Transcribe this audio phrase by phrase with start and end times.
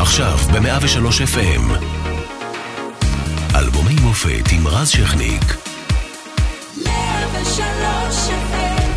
[0.00, 1.62] עכשיו ב-103 FM.
[3.56, 5.42] אלבומי מופת עם רז שכניק.
[6.84, 8.88] 103 FM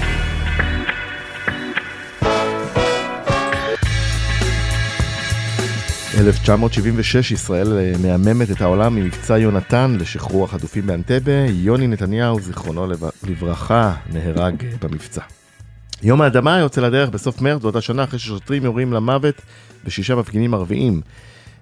[6.18, 11.46] 1976 ישראל אה, מהממת את העולם ממבצע יונתן לשחרור החטופים באנטבה.
[11.50, 12.88] יוני נתניהו, זיכרונו
[13.24, 15.22] לברכה, נהרג במבצע.
[16.04, 19.42] יום האדמה יוצא לדרך בסוף מרץ באותה שנה אחרי ששוטרים יורים למוות
[19.86, 21.02] בשישה מפגינים ערביים.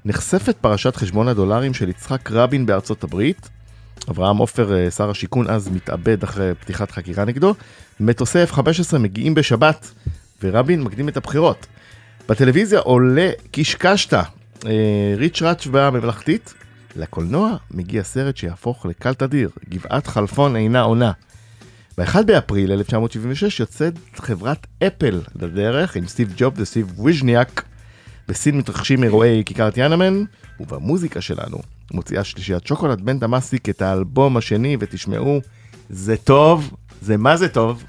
[0.06, 3.50] נחשפת פרשת חשבון הדולרים של יצחק רבין בארצות הברית.
[4.10, 7.56] אברהם עופר, אה, שר השיכון, אז מתאבד אחרי פתיחת חקירה נגדו.
[8.00, 9.92] מטוסי F-15 מגיעים בשבת,
[10.44, 11.68] ורבין מקדים את הבחירות.
[12.30, 14.22] בטלוויזיה עולה קישקשתא,
[14.66, 16.54] אה, ריץ' רץ' בממלכתית.
[16.96, 21.12] לקולנוע מגיע סרט שיהפוך לקל תדיר, גבעת חלפון אינה עונה.
[21.98, 27.69] ב-1 באפריל 1976 יוצאת חברת אפל לדרך עם סטיב ג'ובס וסטיב ווזניאק.
[28.30, 30.24] בסין מתרחשים אירועי כיכר טיאנמן,
[30.60, 31.58] ובמוזיקה שלנו
[31.94, 35.42] מוציאה שלישיית שוקולד בן דמאסיק את האלבום השני, ותשמעו,
[35.90, 36.72] זה טוב,
[37.02, 37.84] זה מה זה טוב.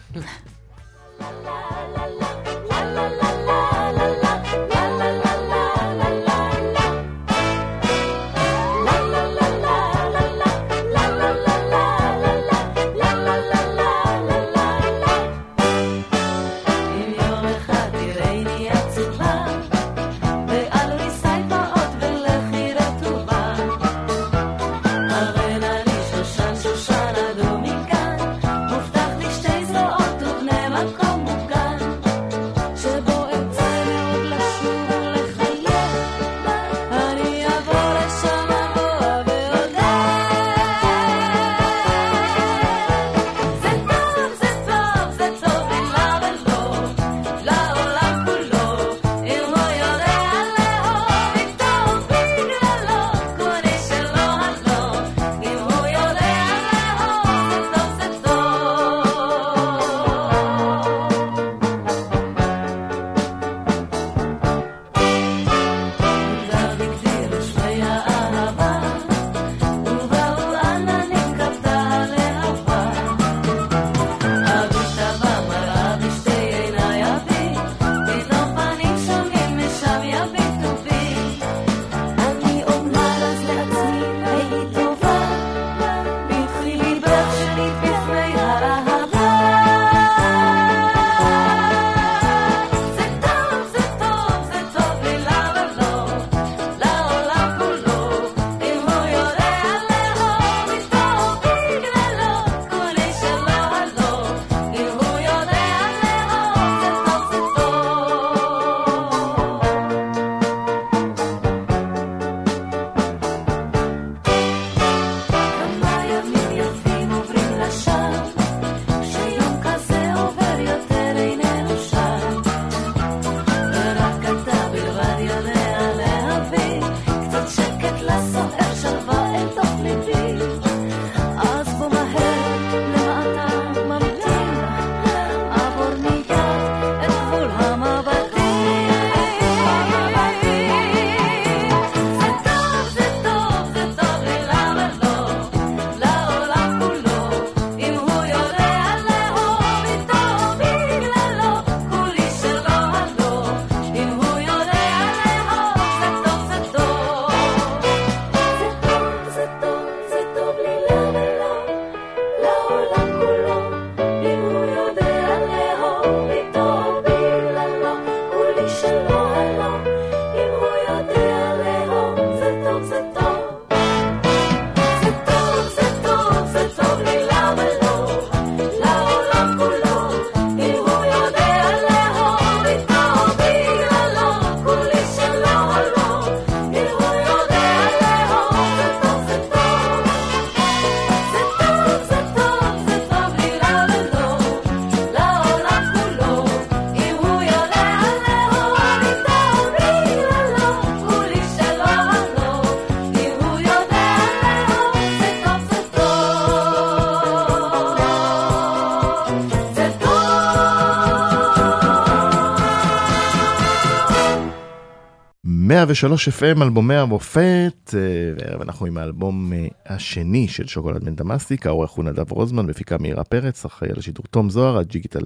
[215.89, 218.01] ושלוש FM, אלבומי המופת, אה,
[218.39, 222.99] וערב אנחנו עם האלבום אה, השני של שוקולד מנטה מסטיק, העורך הוא נדב רוזמן, מפיקה
[222.99, 225.25] מאירה פרץ, אחראי על השידור תום זוהר, הדיגיטל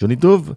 [0.00, 0.52] ג'וני דוב,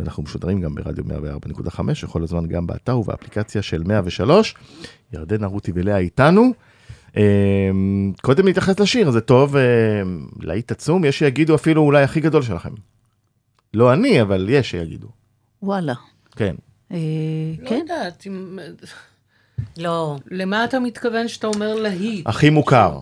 [0.00, 4.54] ואנחנו משודרים גם ברדיו 104.5, כל הזמן גם באתר ובאפליקציה של 103.
[5.12, 6.52] ירדנה רותי ולאה איתנו.
[7.16, 9.56] אמ, קודם להתייחס לשיר, זה טוב,
[10.40, 12.72] להיט עצום, יש שיגידו אפילו אולי הכי גדול שלכם.
[13.74, 15.08] לא אני, אבל יש שיגידו.
[15.62, 15.94] וואלה.
[16.36, 16.54] כן.
[16.94, 16.98] אה,
[17.62, 18.58] לא כן, יודעת, אם-
[19.76, 22.26] לא, למה אתה מתכוון שאתה אומר להיט?
[22.26, 23.00] הכי מוכר.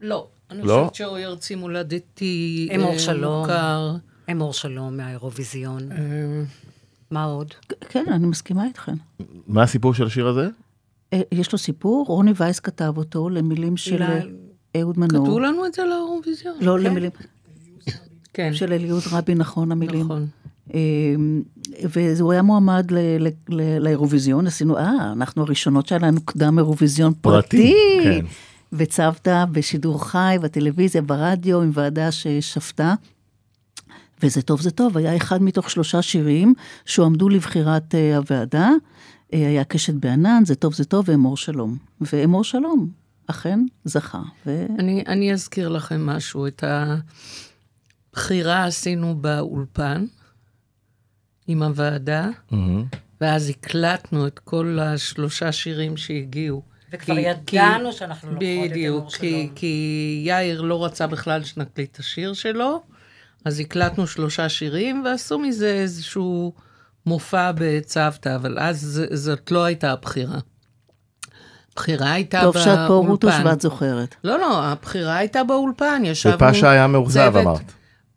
[0.00, 0.26] לא.
[0.50, 0.74] אני לא?
[0.82, 3.40] חושבת שאוי ארצי מולדתי אמור אה, שלום.
[3.40, 3.96] מוכר.
[4.30, 5.92] אמור שלום מהאירוויזיון.
[5.92, 5.96] אה,
[7.10, 7.54] מה עוד?
[7.88, 8.94] כן, אני מסכימה איתכן.
[9.46, 10.48] מה הסיפור של השיר הזה?
[11.12, 14.20] אה, יש לו סיפור, רוני וייס כתב אותו למילים של אה,
[14.80, 15.24] אהוד מנור.
[15.26, 16.54] כתבו לנו את זה לאירוויזיון.
[16.60, 16.84] לא, כן?
[16.84, 17.10] למילים
[18.34, 20.04] כן, של אליעוז רבין, נכון המילים.
[20.04, 20.26] נכון.
[20.74, 21.42] אמ,
[21.90, 22.86] והוא היה מועמד
[23.80, 27.74] לאירוויזיון, עשינו, אה, אנחנו הראשונות שהיה לנו קדם אירוויזיון פרטי, פרטי.
[28.02, 28.26] כן.
[28.72, 32.94] וצוותא בשידור חי, בטלוויזיה, ברדיו, עם ועדה ששפטה.
[34.22, 38.70] וזה טוב, זה טוב, היה אחד מתוך שלושה שירים שהועמדו לבחירת אה, הוועדה.
[39.34, 41.76] אה, היה קשת בענן, זה טוב, זה טוב, ואמור שלום.
[42.00, 42.88] ואמור שלום,
[43.26, 44.22] אכן זכה.
[44.46, 44.66] ו...
[44.78, 46.46] אני, אני אזכיר לכם משהו.
[46.46, 46.64] את
[48.12, 50.04] הבחירה עשינו באולפן
[51.50, 52.84] עם הוועדה, מהמם.
[53.20, 56.62] ואז הקלטנו את כל השלושה שירים שהגיעו.
[56.92, 59.54] וכבר כי- ידענו כי- שאנחנו לוקחות את בדיוק, אמור כי, שלום.
[59.54, 62.82] כי יאיר לא רצה בכלל שנקליט את השיר שלו,
[63.44, 66.52] אז הקלטנו שלושה שירים ועשו מזה איזשהו
[67.06, 70.38] מופע בצוותא, אבל אז זאת לא הייתה הבחירה.
[71.72, 72.70] הבחירה הייתה טוב באולפן.
[72.70, 74.14] שאת פה, רוטוש, ואת זוכרת.
[74.24, 76.36] לא, לא, הבחירה הייתה באולפן, ישבנו...
[76.36, 77.60] ופאשה היה מאוכזב, אמרת.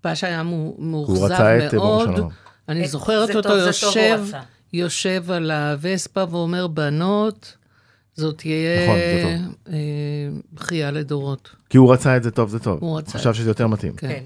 [0.02, 2.16] פאשה היה מו- הוא מאוכזב רצה את אמור מאוד.
[2.16, 2.30] שלום.
[2.70, 4.22] אני את זוכרת זה אותו טוב, יושב.
[4.74, 7.58] יושב על הווספה ואומר, בנות,
[8.16, 8.98] זאת תהיה נכון,
[9.68, 9.74] אה,
[10.54, 11.50] בכייה לדורות.
[11.70, 12.80] כי הוא רצה את זה טוב, זה טוב.
[12.82, 13.94] הוא רצה חשב את שזה יותר מתאים.
[13.94, 14.08] כן.
[14.08, 14.24] כן.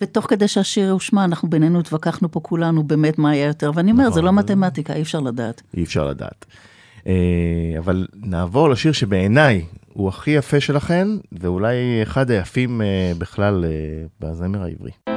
[0.00, 4.12] ותוך כדי שהשיר הושמע, אנחנו בינינו התווכחנו פה כולנו באמת מה היה יותר, ואני אומרת,
[4.12, 4.38] זה לא נכון.
[4.38, 5.62] מתמטיקה, אי אפשר לדעת.
[5.76, 6.46] אי אפשר לדעת.
[7.06, 7.12] אה,
[7.78, 13.70] אבל נעבור לשיר שבעיניי הוא הכי יפה שלכם, ואולי אחד היפים אה, בכלל אה,
[14.20, 15.15] בזמר העברי.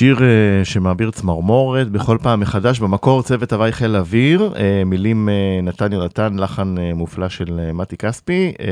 [0.00, 5.60] שיר אה, שמעביר צמרמורת בכל פעם מחדש, במקור צוות הוואי חיל האוויר, אה, מילים אה,
[5.62, 8.66] נתן יונתן, לחן אה, מופלא של אה, מתי כספי, אה,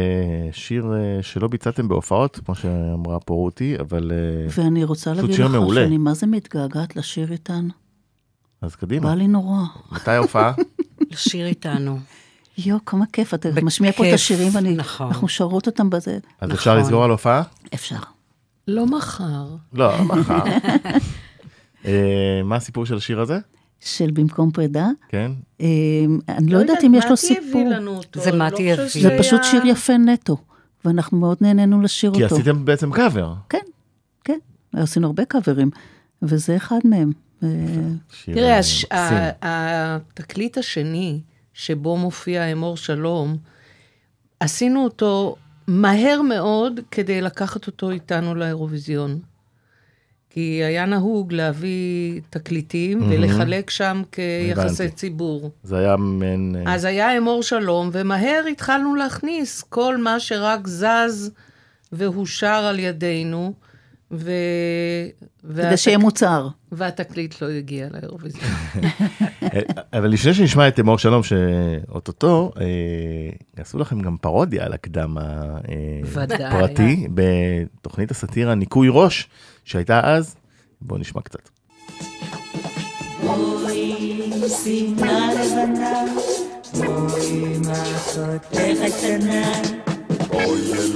[0.53, 5.51] שיר אה, שלא ביצעתם בהופעות, כמו שאמרה פה רותי, אבל אה, ואני רוצה להגיד לך
[5.51, 5.85] מעולה.
[5.85, 7.69] שאני מה זה מתגעגעת לשיר איתן.
[8.63, 9.09] אז קדימה.
[9.09, 9.63] בא לי נורא.
[9.93, 10.53] מתי ההופעה?
[11.13, 11.99] לשיר איתנו.
[12.59, 15.07] יואו, כמה כיף, אתה בכיף, משמיע פה את השירים נכון.
[15.07, 16.19] ואנחנו שרות אותם בזה.
[16.41, 16.83] אז אפשר נכון.
[16.83, 17.43] לסגור על הופעה?
[17.75, 18.18] אפשר.
[18.69, 19.47] לא מחר.
[19.73, 20.45] לא, מחר.
[21.85, 23.39] אה, מה הסיפור של השיר הזה?
[23.81, 24.89] של במקום פרידה.
[25.09, 25.33] כן?
[25.61, 25.67] אה,
[26.29, 27.61] אני לא יודעת אם יש לו מתי סיפור.
[27.61, 28.21] הביא לנו אותו?
[28.21, 29.03] זה לא מתי הביא.
[29.03, 30.37] זה פשוט שיר יפה נטו,
[30.85, 32.35] ואנחנו מאוד נהנינו לשיר כי אותו.
[32.35, 33.35] עשיתם בעצם קאבר.
[33.49, 33.59] כן,
[34.25, 34.39] כן,
[34.73, 35.71] עשינו הרבה קאברים,
[36.23, 37.13] וזה אחד מהם.
[37.43, 37.49] אה,
[38.25, 38.61] תראה,
[38.93, 41.21] אה, התקליט השני,
[41.53, 43.37] שבו מופיע אמור שלום,
[44.41, 45.37] עשינו אותו
[45.69, 49.19] מהר מאוד כדי לקחת אותו איתנו לאירוויזיון.
[50.31, 54.97] כי היה נהוג להביא תקליטים ולחלק שם כיחסי הבנתי.
[54.97, 55.51] ציבור.
[55.63, 56.57] זה היה מעין...
[56.67, 61.31] אה, אז היה אמור שלום, ומהר התחלנו להכניס כל מה שרק זז
[61.93, 63.53] והושר על ידינו,
[64.11, 64.33] ו...
[65.43, 66.49] כדי שיהיה מוצר.
[66.73, 68.45] והתקליט לא הגיע לאירוויזיון.
[69.43, 69.61] אה,
[69.99, 72.65] אבל לפני שנשמע את אמור שלום, שאו-טו-טו, אה,
[73.59, 75.17] יעשו לכם גם פרודיה על הקדם
[76.05, 76.45] ודאי.
[76.45, 79.29] הפרטי, בתוכנית הסאטירה ניקוי ראש,
[79.65, 80.37] שהייתה אז.
[80.81, 81.49] בואו נשמע קצת.
[83.23, 83.63] אוי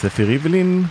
[0.04, 0.82] ספי ריבלין,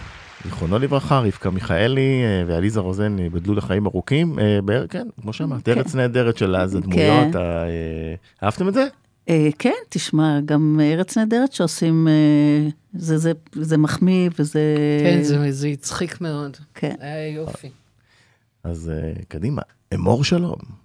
[0.43, 4.39] זיכרונו לברכה, רבקה מיכאלי אה, ועליזה רוזן ייבדלו לחיים ארוכים.
[4.39, 7.36] אה, בערך, כן, כמו שאמרת, ארץ נהדרת של אז הדמויות.
[7.36, 8.88] ה- אה, אהבתם את זה?
[9.29, 14.62] אה, כן, תשמע, גם ארץ נהדרת שעושים, אה, זה, זה, זה מחמיא וזה...
[15.03, 16.58] כן, זה, זה הצחיק מאוד.
[16.74, 16.96] כן.
[17.00, 17.70] היה יופי.
[18.63, 19.62] אז אה, קדימה,
[19.93, 20.82] אמור שלום.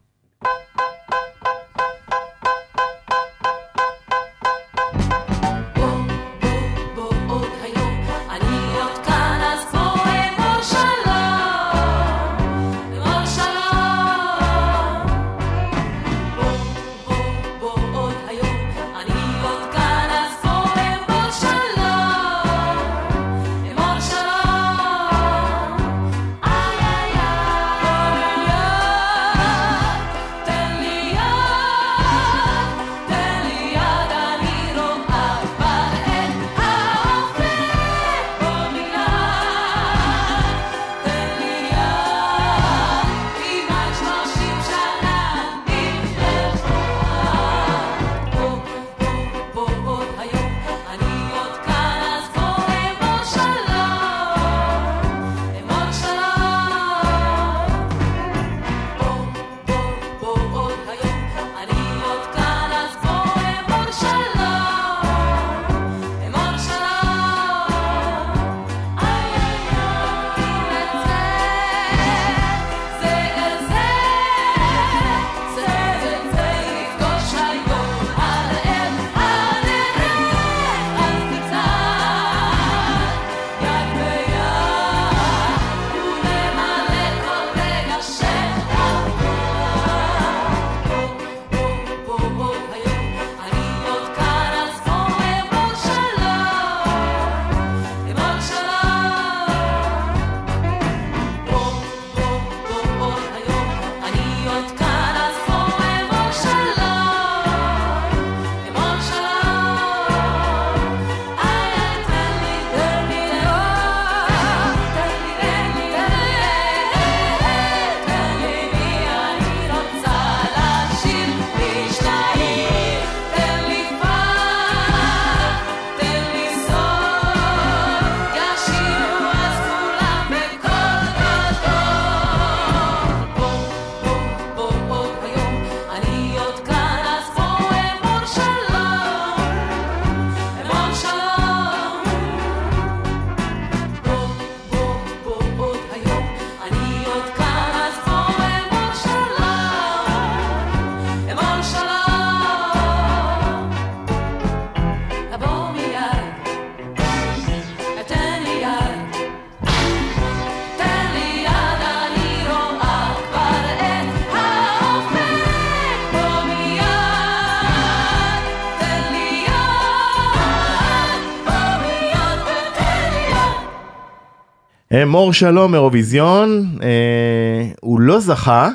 [175.05, 178.69] מור שלום אירוויזיון, אה, הוא לא זכה,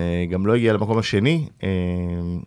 [0.00, 1.68] אה, גם לא הגיע למקום השני, אה,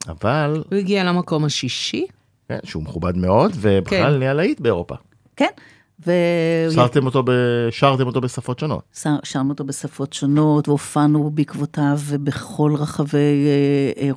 [0.08, 2.06] אבל, הוא הגיע למקום השישי.
[2.50, 4.20] כן, שהוא מכובד מאוד, ובכלל כן.
[4.20, 4.96] נהיה להיט באירופה.
[5.36, 5.50] כן,
[6.08, 6.12] ו...
[6.70, 7.32] שרתם אותו, ב-
[7.70, 8.84] שרתם אותו בשפות שונות.
[9.02, 13.48] שר- שרנו אותו בשפות שונות, והופענו בעקבותיו בכל רחבי
[13.98, 14.08] אה,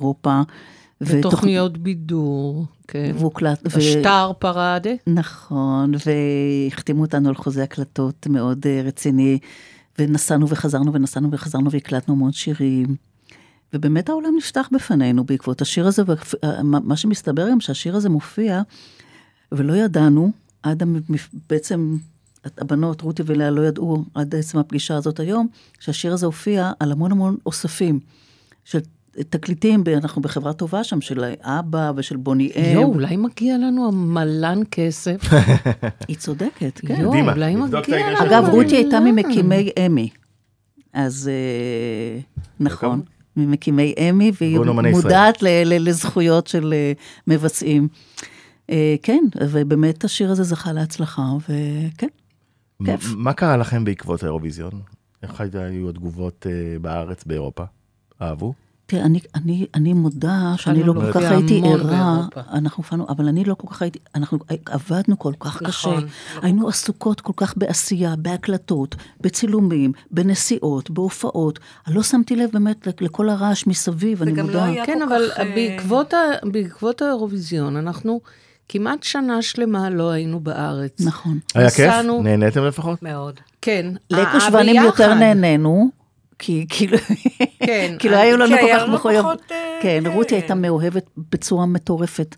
[1.01, 3.11] ותוכ- ותוכניות בידור, כן.
[3.17, 4.89] והוקלט, ו- פרדה.
[5.07, 9.39] נכון, והחתימו אותנו על חוזה הקלטות מאוד אה, רציני,
[9.99, 12.95] ונסענו וחזרנו ונסענו וחזרנו והקלטנו המון שירים.
[13.73, 16.03] ובאמת העולם נפתח בפנינו בעקבות השיר הזה,
[16.43, 18.61] ומה שמסתבר גם שהשיר הזה מופיע,
[19.51, 20.31] ולא ידענו,
[20.63, 21.29] עד המפ...
[21.49, 21.97] בעצם
[22.57, 25.47] הבנות, רותי ולאה, לא ידעו עד עצם הפגישה הזאת היום,
[25.79, 27.99] שהשיר הזה הופיע על המון המון אוספים.
[28.65, 28.79] של
[29.29, 32.63] תקליטים, ב- אנחנו בחברה טובה שם, של אבא ושל בוני אם.
[32.73, 35.21] יואו, אולי מגיע לנו המלן כסף.
[36.07, 37.01] היא צודקת, כן.
[37.01, 38.49] יואו, אולי מגיע לנו אגב.
[38.49, 40.09] רותי הייתה ממקימי אמי.
[40.93, 42.19] אז אה,
[42.59, 43.01] נכון,
[43.37, 44.59] ממקימי אמי, והיא.
[44.91, 46.91] מודעת ל- ל- לזכויות של אה,
[47.27, 47.87] מבצעים.
[48.69, 52.07] אה, כן, ובאמת השיר הזה זכה להצלחה, וכן.
[52.85, 53.13] כיף.
[53.17, 54.71] מה קרה לכם בעקבות האירוויזיון?
[55.23, 56.45] איך היו התגובות
[56.81, 57.63] בארץ, באירופה?
[58.21, 58.53] אהבו?
[58.85, 62.27] תראה, אני, אני, אני מודה שאני לא כל כך הייתי ערה.
[62.53, 66.41] אנחנו הופענו, אבל אני לא כל כך הייתי, אנחנו עבדנו כל כך נכון, קשה, לא
[66.41, 73.67] היינו עסוקות כל כך בעשייה, בהקלטות, בצילומים, בנסיעות, בהופעות, לא שמתי לב באמת לכל הרעש
[73.67, 74.65] מסביב, אני וגם לא מודה.
[74.65, 76.17] היה כן, כל אבל כך, אה, בעקבות ה-
[76.51, 78.21] בעקבות האירוויזיון, אנחנו
[78.69, 81.01] כמעט שנה שלמה לא היינו בארץ.
[81.01, 81.39] נכון.
[81.55, 81.93] היה כיף?
[82.23, 83.03] נהניתם לפחות?
[83.03, 83.39] מאוד.
[83.61, 83.85] כן.
[84.09, 84.71] לקוש ואני.
[84.71, 85.89] יותר נהנינו,
[86.45, 86.97] כי כאילו,
[87.59, 89.39] כן, כי לא היו לנו כל כך מחויבות.
[89.39, 90.11] פחות, אה, כן, כן.
[90.11, 92.35] רותי הייתה מאוהבת בצורה מטורפת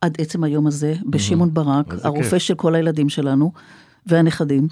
[0.00, 2.38] עד עצם היום הזה, בשמעון ברק, הרופא.
[2.38, 3.52] של כל הילדים שלנו
[4.06, 4.68] והנכדים.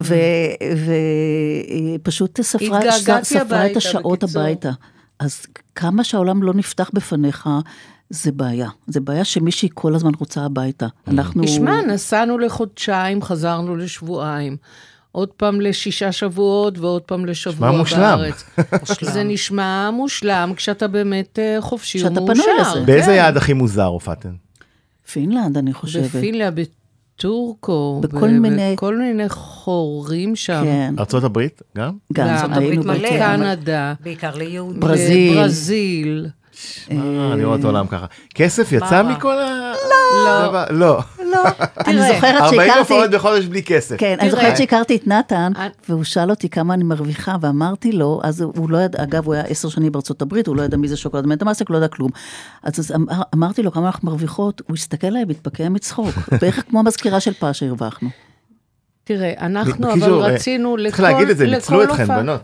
[0.00, 2.80] והיא פשוט ספרה
[3.66, 4.42] את השעות בקיצור.
[4.42, 4.70] הביתה.
[5.18, 7.48] אז כמה שהעולם לא נפתח בפניך,
[8.10, 8.68] זה בעיה.
[8.86, 10.86] זה בעיה שמישהי כל הזמן רוצה הביתה.
[11.08, 11.44] אנחנו...
[11.44, 14.56] תשמע, נסענו לחודשיים, חזרנו לשבועיים.
[15.14, 18.00] עוד פעם לשישה שבועות ועוד פעם לשבוע נשמע מושלם.
[18.00, 18.44] בארץ.
[19.14, 22.42] זה נשמע מושלם כשאתה באמת אה, חופשי כשאתה ומאושר.
[22.42, 22.80] פנוי לזה.
[22.86, 23.12] באיזה כן.
[23.12, 24.28] יעד הכי מוזר הופעתם?
[25.12, 26.02] פינלנד, אני חושבת.
[26.04, 28.00] בפינליה, בטורקו.
[28.02, 30.60] בכל ב- מיני- בכל מיני חורים שם.
[30.64, 31.62] כן, ארצות הברית?
[31.76, 31.92] גם?
[32.12, 33.94] גם גם היינו מלא, אבל- קנדה.
[34.00, 34.80] בעיקר ליהודים.
[34.80, 35.34] ברזיל.
[35.42, 36.26] ברזיל.
[36.90, 36.96] אה,
[37.32, 38.06] אני רואה את העולם ככה.
[38.34, 39.02] כסף יצא?
[39.02, 39.72] מכל ה...
[40.26, 40.48] לא.
[40.48, 40.64] דבר-
[41.34, 41.44] לא.
[41.86, 42.78] אני זוכרת 40 שהכרתי...
[42.78, 43.96] הופעות בחודש בלי כסף.
[43.98, 44.30] כן, אני.
[44.30, 48.70] זוכרת שהכרתי את נתן, את- והוא שאל אותי כמה אני מרוויחה, ואמרתי לו, אז הוא
[48.70, 51.26] לא ידע, אגב, הוא היה עשר שנים בארצות הברית, הוא לא ידע מי זה שוקולד
[51.26, 52.10] מטמאסק, לא ידע כלום.
[52.62, 57.20] אז, אמר, אמרתי לו כמה אנחנו מרוויחות, הוא הסתכל עליי והתפקע מצחוק, בערך כמו המזכירה
[57.20, 58.08] של פז שהרווחנו.
[59.04, 60.90] תראה, אנחנו אבל אה, רצינו לכל...
[60.96, 62.40] צריך להגיד את זה, ניצלו אתכן, הופעה- בנות.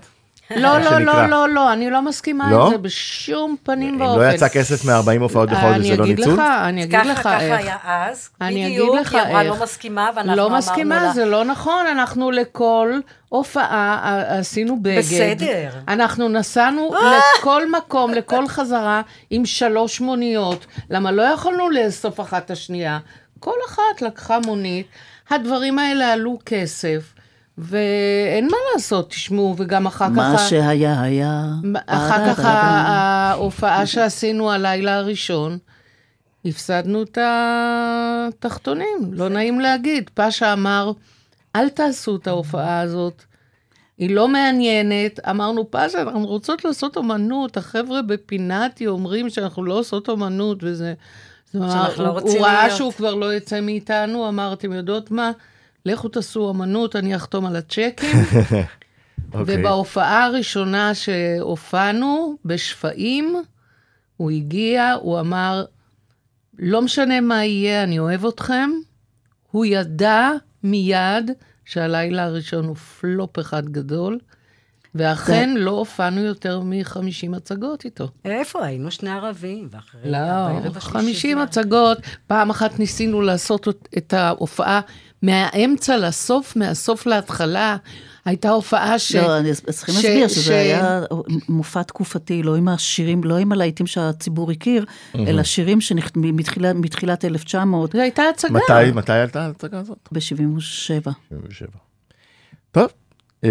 [0.57, 0.99] לא, לא.
[0.99, 2.65] לא, לא, לא, אני לא מסכימה לא?
[2.67, 4.19] עם זה בשום פנים אם ואופן.
[4.21, 6.35] לא יצא כסף מ-40 הופעות בחודש, אני זה לא אגיד ניצול?
[6.35, 7.59] לך, אני אגיד ככה, לך ככה איך.
[7.61, 8.29] היה אז.
[8.41, 9.43] אני אגיד בדיוק, לך היא אמרה.
[9.45, 12.93] לא מסכימה, ואנחנו לא אמרנו מסכימה, לה, זה לא נכון, אנחנו לכל
[13.29, 14.99] הופעה ע- עשינו בגד.
[14.99, 15.71] בסדר.
[15.89, 16.91] אנחנו נסענו
[17.39, 20.67] לכל מקום, לכל חזרה, עם שלוש מוניות.
[20.91, 22.99] למה לא יכולנו לאסוף אחת את השנייה?
[23.41, 24.87] כל אחת לקחה מונית,
[25.31, 27.13] הדברים האלה עלו כסף.
[27.59, 30.17] ואין מה לעשות, תשמעו, וגם אחר כך...
[30.17, 31.45] מה שהיה היה...
[31.87, 32.41] אחר כך.
[32.45, 35.59] ההופעה שעשינו הלילה הראשון,
[36.45, 37.19] הפסדנו את
[38.29, 40.11] התחתונים, לא נעים להגיד.
[40.15, 40.93] פאשה אמר,
[41.57, 43.23] אל תעשו את ההופעה הזאת,
[43.99, 45.21] היא לא מעניינת.
[45.31, 50.95] אמרנו, פאשה, אנחנו רוצות לעשות אומנות, החבר'ה בפינאטי אומרים שאנחנו לא עושות אומנות, וזה...
[51.47, 52.71] זאת אומרת, שאנחנו לא הוא- רוצים הוא ראה.
[52.71, 55.31] שהוא כבר לא יצא מאיתנו, אמר, אתם יודעות מה?
[55.87, 58.11] לכו תעשו אומנות, אני אחתום על הצ'קים.
[59.35, 59.61] אוקיי.
[59.61, 63.37] ובהופעה הראשונה שהופענו, בשפיים,
[64.17, 65.65] הוא הגיע, הוא אמר,
[66.59, 68.71] לא משנה מה יהיה, אני אוהב אתכם.
[69.51, 70.31] הוא ידע
[70.63, 71.31] מיד
[71.65, 74.19] שהלילה הראשון הוא פלופ אחד גדול,
[74.95, 78.09] ואכן לא הופענו יותר מ-50 הצגות איתו.
[78.25, 80.01] איפה היינו שני ערבים, ואחרי...
[80.05, 80.93] לא, בערב השלישי
[81.35, 81.99] 50 זה- הצגות.
[82.27, 84.81] פעם אחת ניסינו לעשות את ההופעה
[85.23, 87.77] מהאמצע לסוף, מהסוף להתחלה.
[88.25, 89.15] הייתה הופעה ש...
[89.15, 91.03] לא, אני צריכים ש- להסביר ש- שזה היה
[91.49, 95.79] מופע תקופתי, לא עם השירים, לא עם הלהיטים שהציבור הכיר, אלא שירים
[96.75, 98.53] מתחילת 1900, זו הייתה הצגה.
[98.55, 100.09] מתי, מתי עלתה ההצגה הזאת?
[100.13, 100.21] ב-77.
[101.29, 101.69] 77.
[102.71, 102.87] טוב,
[103.45, 103.51] אה,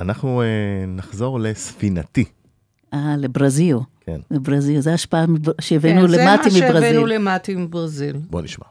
[0.00, 0.46] אנחנו אה,
[0.88, 2.24] נחזור לספינתי.
[2.94, 3.78] אה, לברזיו.
[4.00, 4.20] כן.
[4.30, 5.24] לברזיל, זו השפעה
[5.60, 7.06] שהבאנו כן, זה למטי מה שהבאנו מברזיל.
[7.06, 8.16] למטי מברזיל.
[8.30, 8.66] בוא נשמע.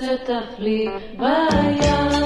[0.00, 0.88] serta fly.
[1.18, 2.19] Vaya.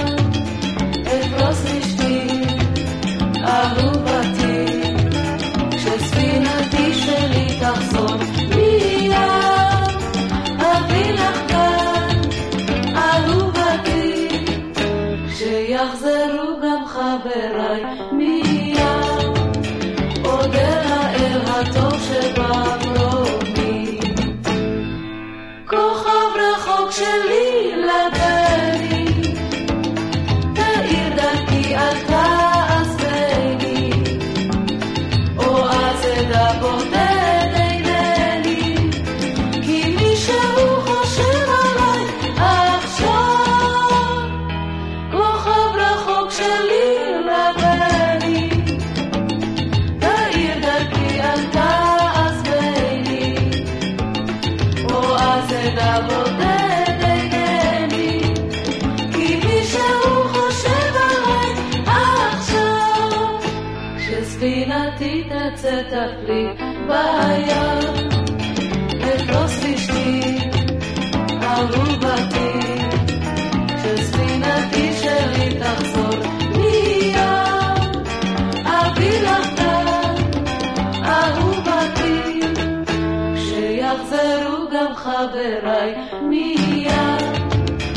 [84.95, 85.95] חבריי
[86.29, 87.45] מיד.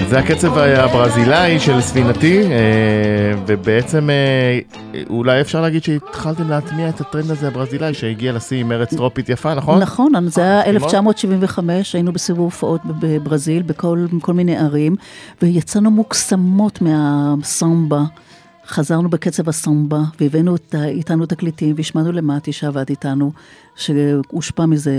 [0.08, 2.48] זה הקצב הברזילאי של ספינתי, אה,
[3.46, 4.58] ובעצם אה,
[5.10, 9.54] אולי אפשר להגיד שהתחלתם להטמיע את הטרנד הזה הברזילאי שהגיע לשיא עם ארץ טרופית יפה,
[9.54, 9.78] נכון?
[9.78, 10.94] נכון, זה היה מסכימות?
[10.94, 14.96] 1975, היינו בסיבוב הופעות בברזיל, בכל, מיני ערים,
[15.42, 18.02] ויצאנו מוקסמות מהסמבה.
[18.66, 23.32] חזרנו בקצב הסמבה, והבאנו איתנו תקליטים, והשמענו למטי שעבד איתנו,
[23.76, 24.92] שהושפע מזה,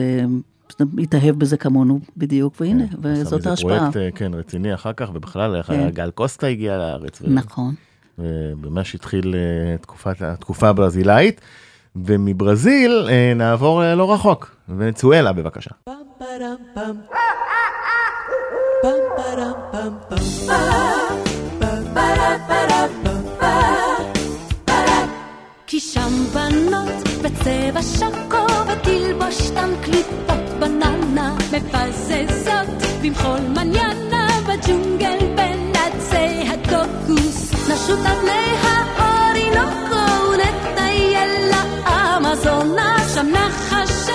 [0.98, 3.78] התאהב בזה כמונו בדיוק, והנה, וזאת עשה מזה ההשפעה.
[3.80, 5.90] פרויקט, אה, כן, רציני אחר כך, ובכלל, איך כן.
[5.90, 7.22] גל קוסטה הגיע לארץ.
[7.28, 7.76] נכון.
[8.18, 11.42] וממש התחיל אה, תקופת, התקופה הברזילאית.
[11.96, 15.72] ומברזיל אה, נעבור לא רחוק, ונצואלה בבקשה.
[25.68, 32.68] כי שם בנות בצבע שקו ותלבושתן קליפות בננה מפזזות
[33.02, 44.12] במחול מניאנה בג'ונגל בין עצי הקוקוס נשוט על פני האורינוקו ונטייל לאמזונה שם נחשי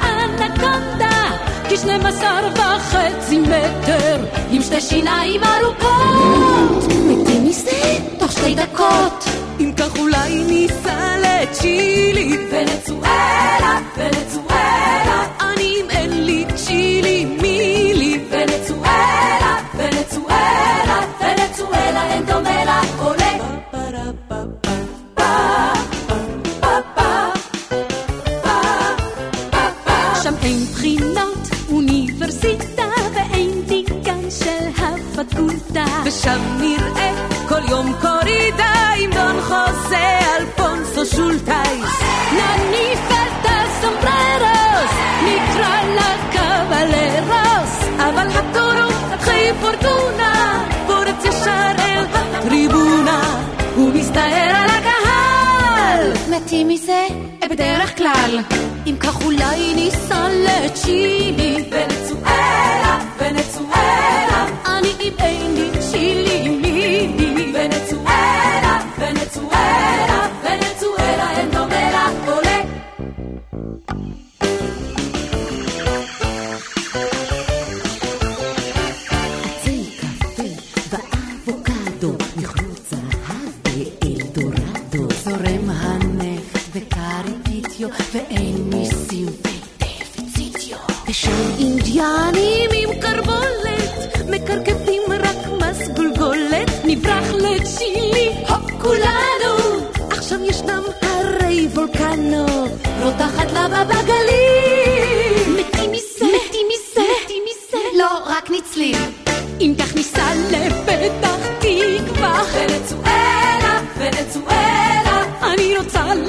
[0.00, 1.30] האנקונדה
[1.68, 6.92] כשנים עשר וחצי מטר עם שתי שיניים ארוכות.
[7.06, 9.24] מתים מזה תוך שתי דקות.
[9.60, 15.11] אם כך אולי ניסע לצ'ילי ונצואלה, ונצואלה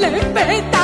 [0.04, 0.83] 北北大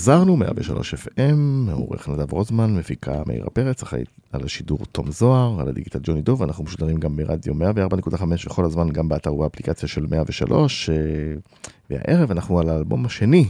[0.00, 5.68] חזרנו, 103 FM, עורך נדב רוזמן, מפיקה מאירה פרץ, אחראית על השידור תום זוהר, על
[5.68, 10.90] הדיגיטל ג'וני דוב, אנחנו משודרים גם ברדיו 104.5 וכל הזמן גם באתר ובאפליקציה של 103,
[10.90, 10.94] אה,
[11.90, 13.48] והערב אנחנו על האלבום השני,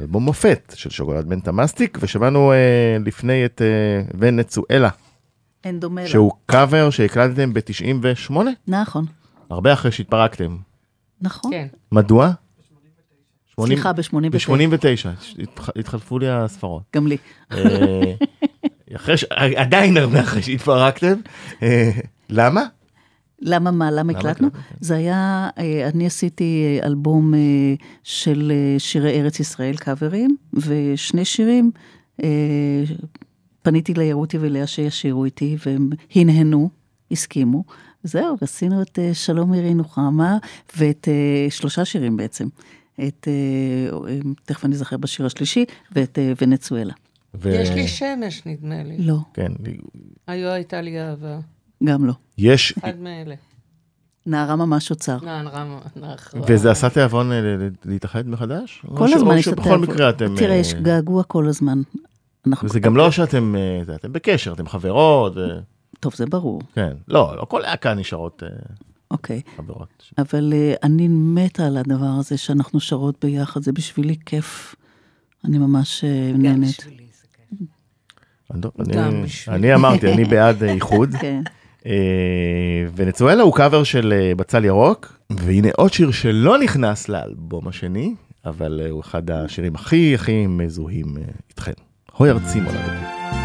[0.00, 4.88] אלבום מופת של שוקולד מנטה מסטיק, ושמענו אה, לפני את אה, ונצואלה,
[5.64, 6.08] אין דומה לה.
[6.08, 8.32] שהוא קאבר שהקלטתם ב-98,
[8.68, 9.04] נכון,
[9.50, 10.56] הרבה אחרי שהתפרקתם.
[11.20, 11.50] נכון.
[11.50, 11.66] כן.
[11.92, 12.32] מדוע?
[13.60, 14.30] סליחה, ב-89.
[14.30, 15.30] ב-89,
[15.76, 16.82] התחלפו לי הספרות.
[16.96, 17.16] גם לי.
[17.52, 18.14] אה,
[18.96, 19.24] אחרי ש...
[19.56, 21.14] עדיין הרבה אחרי שהתפרקתם.
[21.62, 21.90] אה,
[22.30, 22.64] למה?
[23.40, 23.90] למה מה?
[23.90, 24.48] למה הקלטנו?
[24.48, 24.74] הקלטתם?
[24.80, 27.34] זה היה, אה, אני עשיתי אלבום
[28.02, 31.70] של שירי ארץ ישראל קאברים, ושני שירים,
[33.62, 36.70] פניתי לירותי ולאה שישירו איתי, והם הנהנו,
[37.10, 37.64] הסכימו.
[38.02, 40.38] זהו, עשינו את שלום מירי נוחמה,
[40.76, 41.08] ואת
[41.50, 42.48] שלושה שירים בעצם.
[43.00, 46.92] את, אה, תכף אני אזכר בשיר השלישי, ואת אה, ונצואלה.
[47.34, 48.96] ו- יש לי שמש, נדמה לי.
[48.98, 49.52] לא, כן,
[50.26, 51.38] היו הייתה לי אהבה.
[51.84, 52.12] גם לא.
[52.38, 53.34] יש, אחד מאלה.
[54.26, 55.18] נערה ממש אוצר.
[55.22, 56.16] נערה, נערה.
[56.48, 57.40] וזה עשה תיאבון אה,
[57.84, 58.84] להתאחד מחדש?
[58.94, 59.82] כל הזמן יש את שבכל התיאבון.
[59.88, 60.34] מקרה אתם...
[60.36, 61.82] תראה, אה, יש געגוע כל הזמן.
[62.46, 62.68] אנחנו...
[62.68, 63.54] וזה גם לא שאתם
[63.86, 65.32] זה, אתם בקשר, אתם חברות,
[66.00, 66.92] טוב, זה ברור, כן.
[67.08, 68.42] לא, לא כל להקה נשארות
[69.10, 69.40] אוקיי.
[69.56, 69.88] חברות.
[70.18, 74.74] אבל uh, אני מתה על הדבר הזה שאנחנו שרות ביחד, זה בשבילי כיף.
[75.44, 76.76] אני ממש uh, גם נהנית.
[76.78, 77.68] בשבילי זה כיף.
[78.50, 81.10] אני לא- אני- אמרתי, אני בעד איחוד.
[81.20, 81.42] כן.
[81.86, 81.92] אה,
[82.96, 88.14] ונצואלה הוא קאבר של בצל ירוק, והנה עוד שיר שלא נכנס לאלבום השני,
[88.44, 91.14] אבל הוא אחד השירים הכי הכי מזוהים
[91.50, 91.72] איתכם.
[92.16, 93.43] הוי ארצי מולדתי.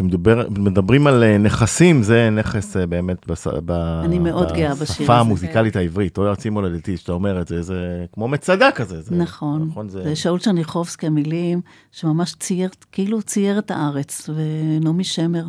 [0.00, 3.70] כן, אה, שמדברים על אה, נכסים, זה נכס אה, באמת בס- ב-
[4.04, 5.18] אני מאוד גאה בשיר בשפה.
[5.20, 7.76] המוזיקלית העברית, אוי ארצי מולדתי, שאתה אומר את זה, זה
[8.12, 9.00] כמו מצדה כזה.
[9.02, 9.66] זה- נכון.
[9.70, 10.02] נכון, זה...
[10.04, 11.60] זה שאול צ'רניחובסקי המילים,
[11.92, 15.44] שממש צייר, כאילו צייר את הארץ, ונעמי שמר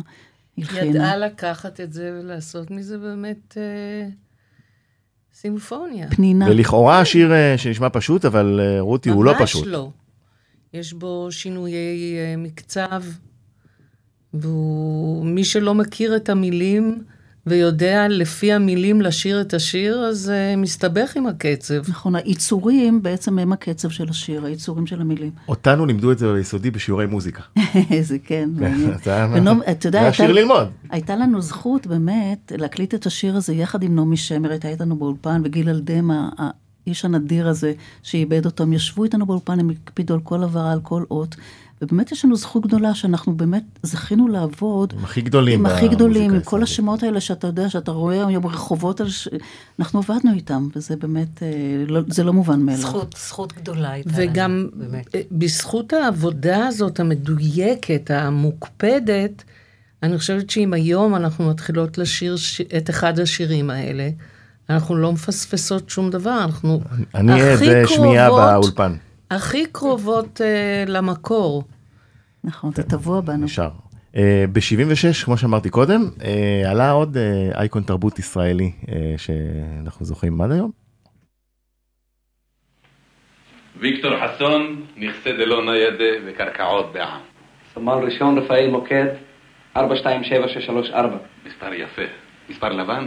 [0.58, 0.84] הלחינה.
[0.84, 4.08] ידעה לקחת את זה ולעשות מזה באמת אה,
[5.34, 6.10] סימפוניה.
[6.10, 6.46] פנינה.
[6.50, 9.62] ולכאורה השיר שנשמע פשוט, אבל רותי הוא לא פשוט.
[9.64, 9.90] ממש לא.
[10.74, 11.74] יש בו שינויי
[12.16, 12.34] אה,
[14.34, 16.98] ומי שלא מכיר את המילים,
[17.46, 21.74] ויודע לפי המילים לשיר את השיר, אז uh, מסתבך עם הקצב.
[21.90, 25.30] נכון, היצורים בעצם הם הקצב של השיר, היצורים של המילים.
[25.48, 27.42] אותנו לימדו את זה ביסודי בשיעורי מוזיקה.
[28.00, 28.50] זה כן,
[29.06, 30.68] היה- ונעמי, אתה יודע, היה הייתה- שיר ללמוד.
[30.90, 35.42] הייתה לנו זכות באמת להקליט את השיר הזה יחד עם נעמי שמר, הייתה איתנו באולפן,
[35.44, 36.28] וגיל אלדמה,
[36.86, 40.80] האיש הנדיר הזה שאיבד אותו, הם ישבו איתנו באולפן, הם הקפידו על כל הבהרה, על
[40.80, 41.36] כל אות.
[41.82, 46.34] ובאמת יש לנו זכות גדולה שאנחנו באמת זכינו לעבוד עם הכי גדולים עם הכי גדולים,
[46.34, 46.62] עם כל.
[46.62, 49.28] השמות האלה שאתה יודע, שאתה רואה היום ברחובות, על ש...
[49.78, 51.48] אנחנו עבדנו איתם, וזה באמת, אה,
[51.88, 52.80] לא, זה לא מובן מאליו.
[52.80, 55.14] זכות, זכות גדולה הייתה לנו, וגם באמת.
[55.14, 59.44] אה, בזכות העבודה הזאת המדויקת, המוקפדת,
[60.02, 62.60] אני חושבת שאם היום אנחנו מתחילות לשיר ש...
[62.60, 64.10] את אחד השירים האלה,
[64.70, 66.80] אנחנו לא מפספסות שום דבר, אנחנו
[67.14, 68.92] אני עד הכי זה שמיעה קרובות- באולפן,
[69.30, 71.64] הכי קרובות uh, למקור.
[72.44, 73.44] נכון, זה טבוע בנו.
[73.44, 73.70] נשאר.
[74.52, 77.22] ב-76, כמו שאמרתי קודם, אה, עלה עוד אה,
[77.60, 80.70] אייקון תרבות ישראלי אה, שאנחנו זוכרים עד היום.
[83.80, 87.20] ויקטור חסון, נכסי דלא ניידה וקרקעות בעם.
[87.74, 89.06] סמל ראשון רפאל מוקד,
[89.76, 91.16] 427634.
[91.46, 92.02] מספר יפה.
[92.50, 93.06] מספר לבן?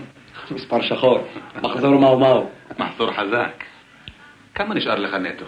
[0.52, 1.28] מספר שחור.
[1.64, 2.50] מחזור מהו מהו.
[2.80, 3.64] מחזור חזק.
[4.56, 5.46] כמה נשאר לך נטו?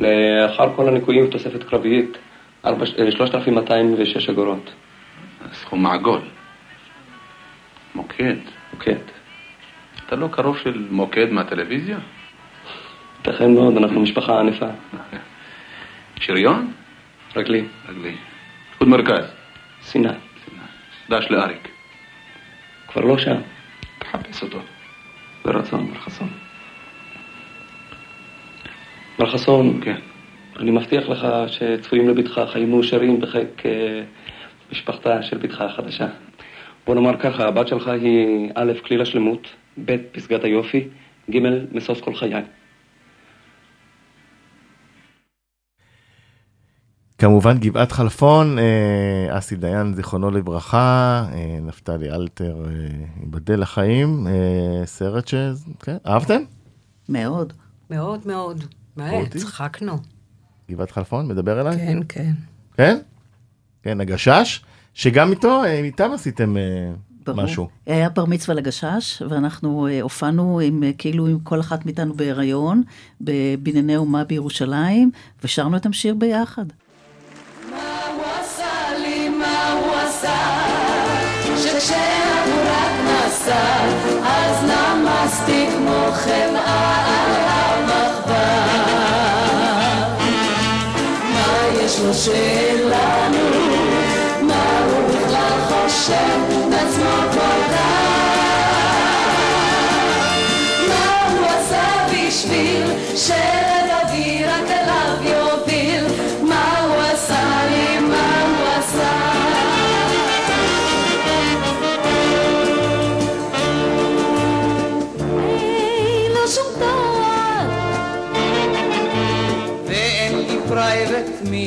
[0.00, 2.18] לאחר כל הניכויים תוספת קרבית,
[2.64, 4.72] ארבע- אה, 3,206 אגורות.
[5.52, 6.20] סכום מעגול.
[7.94, 8.36] מוקד.
[8.72, 8.96] מוקד.
[10.06, 11.98] אתה לא קרוב של מוקד מהטלוויזיה?
[13.26, 14.66] ייתכן מאוד, אנחנו משפחה ענפה.
[16.20, 16.72] שריון?
[17.36, 17.64] רגלי.
[17.88, 18.16] רגלי.
[18.72, 19.24] פיקוד מרכז.
[19.82, 20.08] סיני.
[21.10, 21.68] דש לאריק.
[22.88, 23.36] כבר לא שם.
[24.12, 24.58] תחפש אותו.
[25.44, 26.28] ברצון, בר חסון.
[29.18, 29.96] בר חסון, כן.
[30.56, 34.02] אני מבטיח לך שצפויים לביתך חיים מאושרים בחיק אה,
[34.72, 36.06] משפחתה של ביתך החדשה.
[36.86, 39.48] בוא נאמר ככה, הבת שלך היא א', כליל השלמות,
[39.84, 40.88] ב', פסגת היופי,
[41.30, 41.38] ג',
[41.72, 42.42] משוש כל חיי.
[47.22, 52.70] כמובן גבעת חלפון, אה, אסי דיין זיכרונו לברכה, אה, נפתלי אלתר, אה,
[53.20, 54.26] ייבדל לחיים,
[54.84, 55.34] סרט ש...
[55.80, 56.42] כן, אהבתם?
[57.08, 57.52] מאוד.
[57.90, 58.64] מאוד מאוד.
[58.96, 59.10] מה?
[59.36, 59.98] צחקנו.
[60.70, 61.76] גבעת חלפון, מדבר אליי?
[61.76, 62.32] כן, כן.
[62.76, 62.98] כן?
[63.82, 66.56] כן, הגשש, שגם איתו, איתם עשיתם
[67.26, 67.42] ברור.
[67.42, 67.68] משהו.
[67.86, 72.82] היה בר מצווה לגשש, ואנחנו הופענו עם, כאילו עם כל אחת מאיתנו בהיריון,
[73.20, 75.10] בבנייני אומה בירושלים,
[75.44, 76.64] ושרנו את השיר ביחד.
[81.82, 83.84] שכשהבורק נסע,
[84.24, 88.66] אז נמסתי כמו חמאה על המחווה.
[91.34, 93.48] מה יש לו שלנו?
[94.42, 96.61] מה הוא בכלל חושב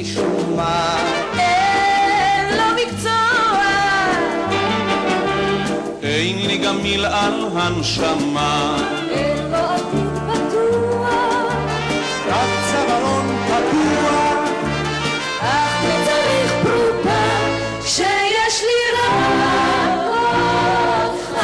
[0.01, 0.97] משום מה.
[1.39, 3.65] אין לו מקצוע.
[6.03, 8.77] אין לי גם מלעל הנשמה,
[9.11, 11.09] אין לו עתיד בטוח
[12.27, 14.49] רק צווארון פתוח,
[15.41, 17.27] אך צריך פרוטה
[17.85, 21.43] שיש לי רק אותך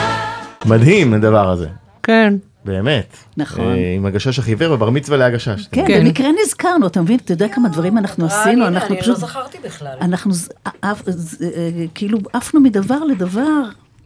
[0.66, 1.68] מדהים הדבר הזה,
[2.04, 2.34] כן.
[2.66, 3.18] באמת.
[3.38, 3.74] נכון.
[3.74, 5.68] אה, עם הגשש החיוור ובר מצווה להגשש.
[5.72, 6.04] כן, כן.
[6.06, 7.20] במקרה נזכרנו, אתה מבין?
[7.26, 9.14] אתה יודע כמה דברים אנחנו אה, עשינו, הנה, אנחנו אני פשוט...
[9.22, 9.98] לא זכרתי בכלל.
[10.02, 10.50] אנחנו ז-
[10.82, 11.50] עף- ז- אה,
[11.96, 13.64] כאילו עפנו מדבר לדבר,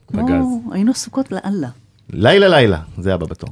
[0.07, 0.61] כמו.
[0.71, 1.67] היינו עסוקות לאללה.
[2.09, 3.49] לילה לילה, זה הבא בתור.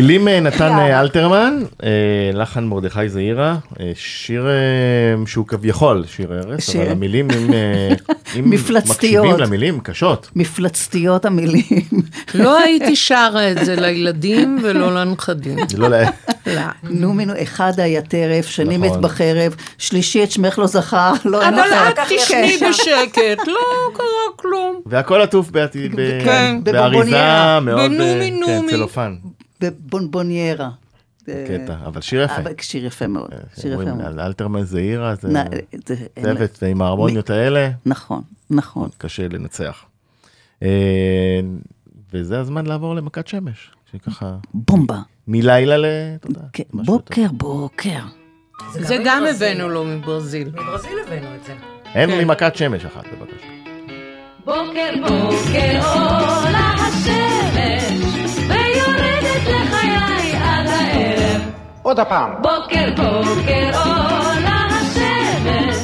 [0.00, 1.88] מילים אה, נתן אה, אלתרמן, אה,
[2.32, 3.56] לחן מרדכי זעירה,
[3.94, 4.46] שיר
[5.26, 7.28] שהוא כביכול שיר ערש, שיר- אבל המילים
[8.36, 8.50] אם.
[8.50, 10.30] מקשיבים למילים קשות.
[10.36, 11.62] מפלצתיות המילים.
[12.34, 15.58] לא הייתי שרה את זה לילדים ולא לנכדים.
[15.78, 16.04] לא ל-
[16.46, 16.60] לא.
[16.82, 19.02] נו מינו, אחד היה טרף, שני מת נכון.
[19.02, 21.88] בחרב, שלישי את שמך לא זכר, לא אין אבל אחר.
[21.88, 23.60] את תשני בשקט, לא
[23.94, 24.80] קרה כלום.
[24.86, 25.50] והכל עטוף
[26.24, 27.16] כן, באריזה.
[27.62, 27.90] מאוד,
[28.46, 28.66] כן.
[28.70, 29.14] צלופן,
[29.60, 30.70] בבונבוניירה.
[31.24, 32.36] קטע, אבל שיר יפה.
[32.36, 33.30] אבל שיר יפה מאוד,
[33.60, 34.18] שיר יפה אומרים, מאוד.
[34.18, 35.28] אלתרמן זעירה זה
[36.22, 37.70] צוות ועם ההרמוניות האלה.
[37.86, 38.88] נכון, נכון.
[38.98, 39.84] קשה לנצח.
[40.62, 41.40] אה,
[42.12, 44.98] וזה הזמן לעבור למכת שמש, שככה בומבה.
[45.28, 45.84] מלילה ל...
[46.52, 46.62] כן.
[46.72, 48.00] בוקר, בוקר.
[48.72, 50.48] זה גם הבאנו לו מברזיל.
[50.48, 51.54] מברזיל הבאנו את זה.
[51.94, 52.18] אין כן.
[52.18, 53.46] לי מכת שמש אחת בבקשה.
[54.44, 58.19] בוקר בוקר עולה השמש
[61.90, 62.30] הערב עוד הפעם.
[62.42, 65.76] בוקר בוקר עולה השמש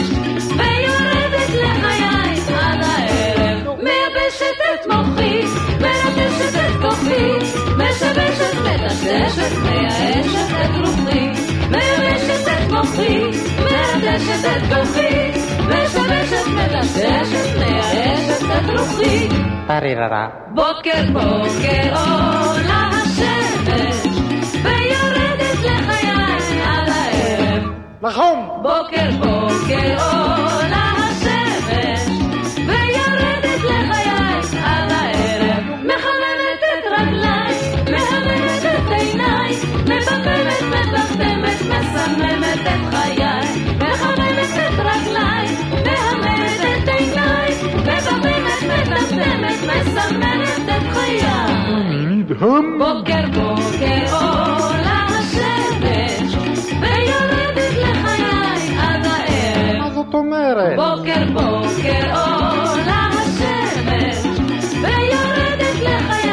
[0.50, 5.42] ויורדת לחיי עד הערב מייבשת את מוחי,
[5.80, 7.32] מרטשת את כוחי
[7.76, 11.30] משבשת, מטשטשת, מייאשת את רוחי
[11.70, 13.20] מייבשת את מוחי,
[13.58, 15.32] מרטשת את כוחי
[15.68, 19.28] משבשת, מטשטשת, מייאשת את רוחי
[19.66, 20.28] פריררה.
[20.54, 22.95] בוקר בוקר עולה השמש
[28.06, 28.62] הערב נכון.
[28.62, 32.00] בוקר בוקר עולה השמש
[32.56, 34.10] ויורדת לחיי
[34.64, 37.54] עד הערב מחממת את רגליי,
[37.90, 43.24] מהממת את עיניי מבממת, מטמטמת, מסממת את חיי
[43.78, 45.46] מחממת את רגליי,
[45.84, 51.26] מהממת את עיניי מבממת, מטמטמת, מסממת את חיי
[52.78, 54.65] בוקר בוקר עולה
[60.46, 60.76] אומרת?
[60.76, 64.16] בוקר בוקר עולה השמש
[64.72, 66.30] ויורדת לחיי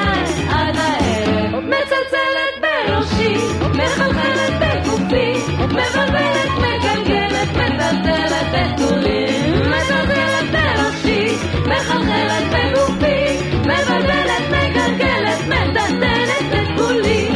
[0.49, 1.63] עד הערב.
[1.63, 3.37] מצלצלת בראשי
[3.73, 9.51] מחלחלת בגופי מבלבלת מגלגלת מטלטלת בתולי.
[9.69, 11.35] מצלצלת בראשי
[11.65, 17.29] מחלחלת בגופי מבלבלת מגלגלת מטלטלת בתולי.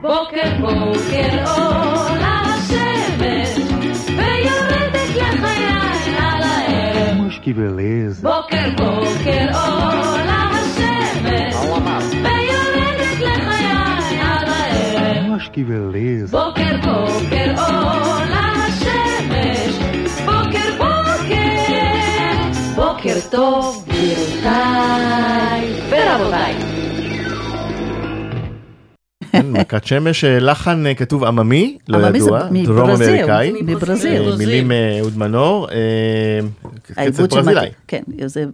[0.00, 1.67] בוקר בוקר עולה
[7.48, 11.54] הערב בוקר בוקר עולה השמש
[12.12, 13.66] ויורדת לחיי
[14.20, 15.32] על הערב
[16.30, 19.78] בוקר בוקר עולה השמש
[20.24, 21.54] בוקר בוקר
[22.76, 23.87] בוקר טוב
[29.60, 33.52] מכת שמש, אה, לחן אה, כתוב עממי, לא ידוע, דרום אמריקאי.
[33.62, 34.30] מברזיל.
[34.30, 35.68] אה, מילים אה, אהוד מנור,
[36.82, 37.68] קצב של ברזילאי.
[37.88, 38.44] כן, זה...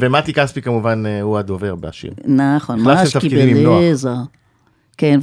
[0.00, 2.12] ומתי כספי כמובן הוא הדובר בשיר.
[2.24, 3.16] נכון, ממש.
[3.16, 4.10] קיבלזה.
[4.98, 5.20] כן,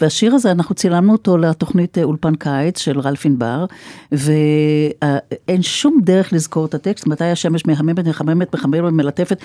[0.00, 3.64] והשיר הזה, אנחנו צילמנו אותו לתוכנית אולפן קיץ של רלף ענבר,
[4.12, 9.40] ואין שום דרך לזכור את הטקסט, מתי השמש מהממת, מחממת, מחממת, מלטפת,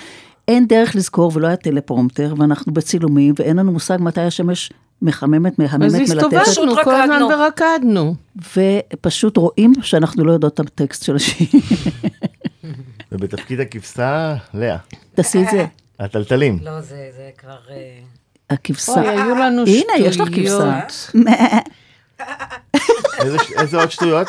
[0.48, 4.70] אין דרך לזכור ולא היה טלפרומטר, ואנחנו בצילומים, ואין לנו מושג מתי השמש
[5.02, 7.28] מחממת, מהממת, אז מלטפת, הסתובבנו כל הזמן רקדנו.
[7.28, 8.14] ורקדנו.
[8.96, 11.46] ופשוט רואים שאנחנו לא יודעות את הטקסט של השיר.
[13.12, 14.76] ובתפקיד הכבשה, לאה.
[15.14, 15.66] תעשי את זה,
[16.00, 16.58] הטלטלים.
[16.62, 17.56] לא, זה זה כבר...
[17.70, 17.98] אה,
[18.50, 18.92] הכבשה.
[18.92, 20.80] אוי, היו לנו הנה, יש לך כבשה.
[23.58, 24.28] איזה עוד שטויות?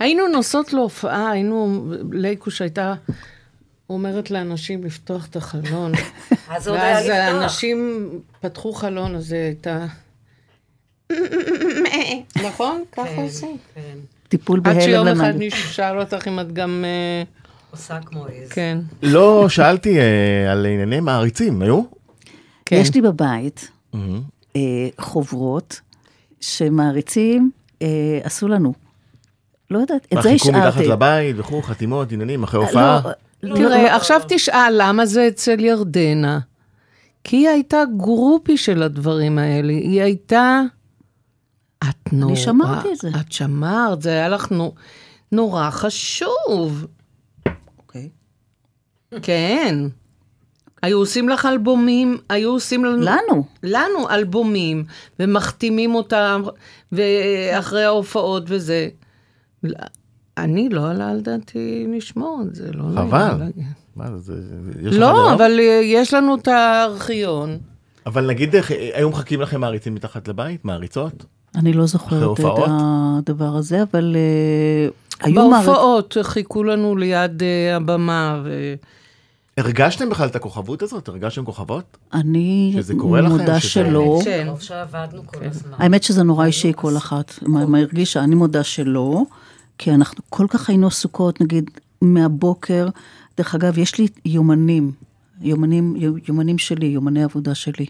[0.00, 2.94] היינו נוסעות להופעה, היינו, לייקוש הייתה
[3.90, 5.92] אומרת לאנשים לפתוח את החלון.
[6.48, 7.40] אז עוד ואז היה לפתוח.
[7.40, 8.08] האנשים
[8.40, 9.86] פתחו חלון, אז זה הייתה...
[12.42, 12.84] נכון?
[12.92, 13.56] ככה כן, עושים.
[13.74, 13.98] כן.
[14.28, 15.36] טיפול עד שיום בהלם אחד.
[15.36, 16.84] מישהו שאל אותך אם את גם...
[16.84, 17.22] אה,
[17.70, 18.48] עושה כמו עז.
[18.48, 18.78] כן.
[19.02, 21.82] לא, שאלתי אה, על ענייני מעריצים, היו?
[22.66, 22.76] כן.
[22.76, 23.70] יש לי בבית
[24.56, 24.60] אה,
[24.98, 25.80] חוברות
[26.40, 27.50] שמעריצים
[28.24, 28.83] עשו לנו.
[29.70, 30.88] לא יודעת, את זה מה, חיכו מתחת השארתי.
[30.88, 33.00] לבית וכו', חתימות, עניינים, אחרי לא, הופעה?
[33.42, 36.38] לא, תראה, עכשיו תשאל למה זה אצל ירדנה.
[37.24, 39.72] כי היא הייתה גרופי של הדברים האלה.
[39.72, 40.60] היא הייתה...
[41.88, 42.36] את נורא...
[42.36, 43.08] שמרתי את זה.
[43.20, 44.74] את שמרת, זה היה לך נו-
[45.32, 46.86] נורא חשוב.
[47.78, 48.08] אוקיי.
[49.22, 49.74] כן.
[50.82, 53.02] היו עושים לך אלבומים, היו עושים לנו...
[53.02, 53.44] לנו.
[53.62, 54.84] לנו אלבומים,
[55.20, 56.42] ומחתימים אותם,
[56.92, 58.88] ואחרי ההופעות וזה.
[60.38, 63.36] אני לא עלה על דעתי לשמור את זה, לא חבל.
[63.38, 63.64] להגיד.
[63.96, 64.34] מה זה,
[64.82, 65.32] יש לא?
[65.34, 67.58] אבל אה, יש לנו את הארכיון.
[68.06, 70.64] אבל נגיד, איך- היו מחכים לכם מעריצים מתחת לבית?
[70.64, 71.24] מעריצות?
[71.56, 72.44] אני לא זוכרת את?
[72.68, 74.88] הדבר הזה, אבל אה,
[75.26, 75.66] היו מערכ...
[75.66, 78.74] בהופעות חיכו לנו ליד אה, הבמה, ו...
[79.58, 81.08] הרגשתם בכלל את הכוכבות הזאת?
[81.08, 81.96] הרגשתם כוכבות?
[82.14, 82.76] אני
[83.28, 84.20] מודה שזה- שלא.
[84.24, 84.44] כן.
[84.48, 85.72] טוב שעבדנו כל הזמן.
[85.78, 89.22] האמת שזה נורא אישי כל אחת, מה הרגישה, אני מודה שלא,
[89.78, 91.70] כי אנחנו כל כך היינו עסוקות, נגיד,
[92.02, 92.88] מהבוקר,
[93.36, 94.92] דרך אגב, יש לי יומנים,
[95.40, 95.96] יומנים,
[96.28, 97.86] יומנים שלי, יומני עבודה שלי,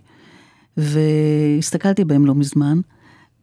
[0.77, 2.81] והסתכלתי בהם לא מזמן,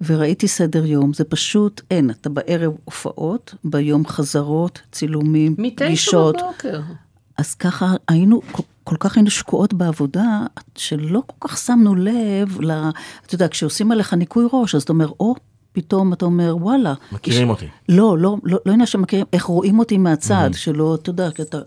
[0.02, 6.36] וראיתי סדר יום, זה פשוט אין, אתה בערב הופעות, ביום חזרות, צילומים, מתשע פגישות.
[6.36, 6.82] בבוקר.
[7.38, 12.72] אז ככה היינו, כל, כל כך היינו שקועות בעבודה, שלא כל כך שמנו לב, ל,
[13.26, 15.36] אתה יודע, כשעושים עליך ניקוי ראש, אז אתה אומר, או,
[15.74, 16.94] פתאום אתה אומר, וואלה.
[17.12, 17.68] מכירים יש- אותי.
[17.90, 21.58] לא, לא, לא, לא עניין שמכירים, איך רואים אותי מהצד, שלא, אתה יודע, כי אתה...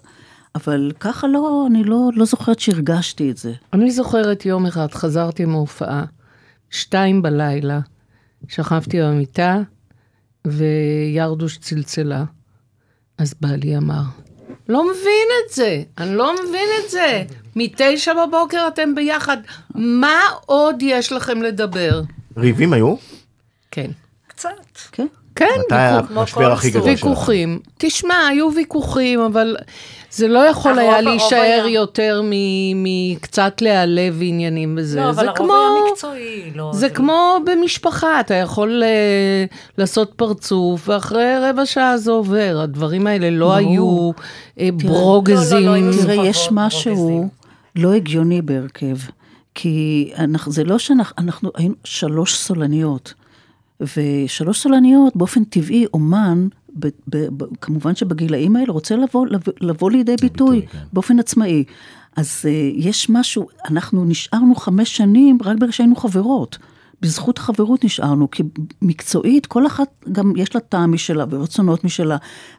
[0.55, 3.53] אבל ככה לא, אני לא, לא זוכרת שהרגשתי את זה.
[3.73, 6.05] אני זוכרת יום אחד, חזרתי מהופעה,
[6.71, 7.81] שתיים בלילה,
[8.49, 9.59] שכבתי במיטה,
[10.47, 12.25] וירדוש צלצלה.
[13.19, 14.03] אז בעלי אמר,
[14.69, 17.25] לא מבין את זה, אני לא מבין את זה.
[17.57, 19.37] מתשע בבוקר אתם ביחד,
[19.75, 22.03] מה עוד יש לכם לדבר?
[22.37, 22.95] ריבים היו?
[23.75, 23.91] כן.
[24.27, 24.49] קצת.
[24.93, 25.07] כן?
[25.35, 27.05] כן, מתי המשבר הכי גדול שלך?
[27.05, 27.59] ויכוחים.
[27.79, 29.57] תשמע, היו ויכוחים, אבל
[30.11, 35.01] זה לא יכול היה להישאר יותר מ- מקצת להיעלב עניינים בזה.
[35.01, 35.51] לא, זה אבל הרוב.
[35.51, 36.51] היה מקצועי.
[36.55, 39.45] לא, זה כמו במשפחה, אתה יכול אה,
[39.79, 42.61] לעשות פרצוף, ואחרי רבע שעה זה עובר.
[42.63, 43.55] הדברים האלה לא.
[43.55, 44.11] היו
[44.61, 45.67] אה, ברוגזים.
[45.67, 47.29] לא, לא, תראה, יש משהו.
[47.77, 48.97] לא הגיוני בהרכב,
[49.55, 53.15] כי אנחנו, זה לא שאנחנו אנחנו היינו שלוש סולניות,
[53.81, 56.49] ושלוש סולניות, באופן טבעי, אומן,
[56.79, 60.79] ב, ב, ב, כמובן שבגילאים האלה רוצה לבוא, לבוא, לבוא לידי ביטוי, כן.
[60.93, 61.65] באופן עצמאי.
[62.17, 66.59] אז uh, יש משהו, אנחנו נשארנו חמש שנים רק בגלל שהיינו חברות.
[67.01, 68.43] בזכות החברות נשארנו, כי
[68.83, 72.17] מקצועית, כל אחת גם יש לה טעם משלה ורצונות משלה,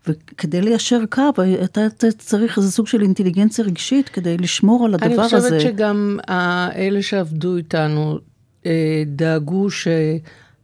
[0.07, 1.21] וכדי ליישר קו,
[1.63, 5.23] אתה אתה צריך איזה סוג של אינטליגנציה רגשית כדי לשמור על הדבר אני הזה.
[5.37, 8.19] חושבת שגם ה- אלה שעבדו איתנו
[8.65, 9.67] אה, דאגו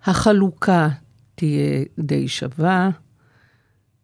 [0.05, 0.89] שהחלוקה
[1.35, 1.61] תהיה
[1.99, 2.89] די שווה,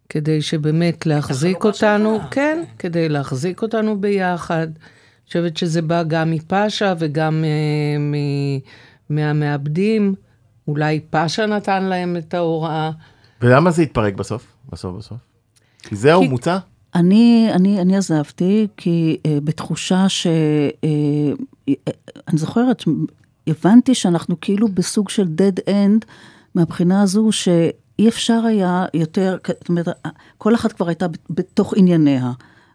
[0.08, 4.66] כדי שבאמת להחזיק החלוקה אותנו, שווה, כן, כדי להחזיק אותנו ביחד.
[4.66, 8.58] אני חושבת שזה בא גם מפאשה וגם אה, מ-
[9.14, 10.14] מהמעבדים.
[10.68, 12.90] אולי פאשה נתן להם את ההוראה.
[13.42, 14.46] ולמה זה התפרק בסוף?
[14.72, 15.18] בסוף בסוף?
[15.82, 16.58] כי זהו, כי- מוצע?
[16.94, 20.26] אני, אני, אני עזבתי, כי uh, בתחושה ש...
[21.66, 21.70] Uh,
[22.28, 22.84] אני זוכרת,
[23.50, 26.04] הבנתי שאנחנו כאילו בסוג של dead end,
[26.54, 29.88] מהבחינה הזו שאי אפשר היה יותר, זאת אומרת,
[30.38, 32.32] כל אחת כבר הייתה בתוך ענייניה.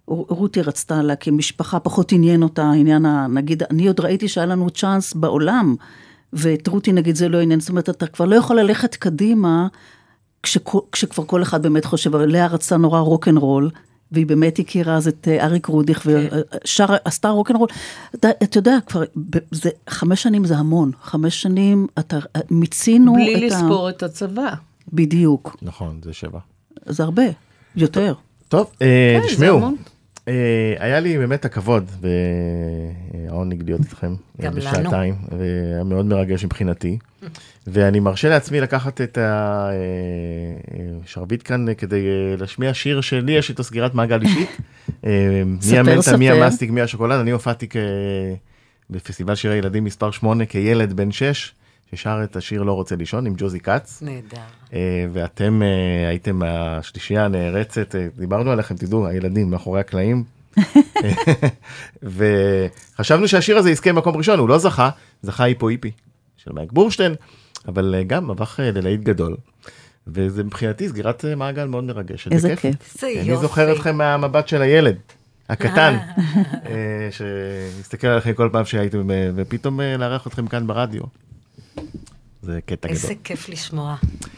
[0.07, 5.13] רותי רצתה להקים משפחה, פחות עניין אותה העניין, נגיד, אני עוד ראיתי שהיה לנו צ'אנס
[5.13, 5.75] בעולם,
[6.33, 9.67] ואת רותי נגיד זה לא עניין, זאת אומרת, אתה כבר לא יכול ללכת קדימה,
[10.91, 13.69] כשכבר כל אחד באמת חושב, לאה רצתה נורא רוקנרול,
[14.13, 17.67] והיא באמת הכירה אז את אה, אריק רודיך, ושר, עשתה רוקנרול.
[18.15, 19.03] אתה, אתה יודע, כבר,
[19.51, 22.17] זה, חמש שנים זה המון, חמש שנים, אתה,
[22.51, 23.55] מיצינו בלי את ה...
[23.55, 24.53] לספור את הצבא.
[24.93, 26.39] בדיוק, נכון, זה שבע.
[26.85, 27.23] זה הרבה,
[27.75, 28.13] יותר.
[28.47, 29.75] טוב, אה, כן, זה תשמעו, המון.
[29.79, 29.92] אה,
[30.79, 31.91] היה לי באמת הכבוד
[33.27, 34.07] והעונג להיות איתכם
[34.39, 34.61] אה, גם לנו.
[34.61, 36.97] בשעתיים, והיה מאוד מרגש מבחינתי.
[37.67, 39.17] ואני מרשה לעצמי לקחת את
[41.03, 44.49] השרביט כאן אה, כדי אה, להשמיע שיר שלי יש איתו סגירת מעגל אישית.
[45.05, 46.43] אה, מי המנטה, מי ספר.
[46.43, 47.67] המסטיק, מי השוקולד, אני הופעתי
[48.89, 51.53] בפסטיבל שירי ילדים מספר 8 כילד בן 6,
[51.91, 54.01] ששר את השיר לא רוצה לישון עם ג'וזי כץ.
[54.01, 54.37] נהדר.
[54.73, 60.23] אה, ואתם אה, הייתם השלישייה הנערצת, אה, דיברנו עליכם, תדעו, הילדים מאחורי הקלעים.
[62.03, 64.89] וחשבנו שהשיר הזה יזכה במקום ראשון, הוא לא זכה,
[65.21, 65.91] זכה היפו היפי
[66.37, 67.15] של מייק בורשטיין,
[67.67, 69.35] אבל גם הפך ללהיט גדול.
[70.07, 72.31] וזה מבחינתי סגירת מעגל מאוד מרגשת.
[72.31, 72.55] איזה.
[72.55, 73.03] כיף.
[73.03, 73.41] אני יופי.
[73.41, 74.95] זוכר אתכם מהמבט של הילד,
[75.49, 75.97] הקטן,
[77.15, 81.03] שהסתכל עליכם כל פעם שהייתם, ופתאום לארח אתכם כאן ברדיו.
[82.43, 82.89] זה קטע גדול.
[82.89, 83.95] איזה כיף לשמוע.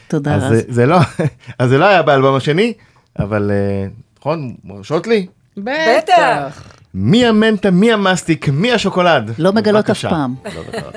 [0.08, 0.52] תודה רז.
[0.52, 0.98] זה, זה לא,
[1.58, 2.72] אז זה לא היה באלבום השני,
[3.18, 3.88] אבל אה,
[4.18, 5.26] נכון, מרשות לי?
[5.56, 6.62] בטח.
[6.94, 9.30] מי המנטה, מי המסטיק, מי השוקולד?
[9.38, 10.04] לא מגלות אף.
[10.04, 10.34] פעם.
[10.54, 10.94] לא מגלות.